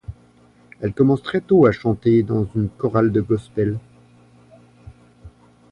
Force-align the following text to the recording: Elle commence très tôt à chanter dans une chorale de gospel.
Elle 0.79 0.93
commence 0.95 1.21
très 1.21 1.41
tôt 1.41 1.67
à 1.67 1.71
chanter 1.71 2.23
dans 2.23 2.47
une 2.55 2.69
chorale 2.69 3.11
de 3.11 3.21
gospel. 3.21 3.77